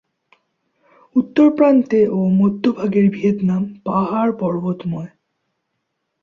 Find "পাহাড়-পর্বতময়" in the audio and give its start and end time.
3.85-5.11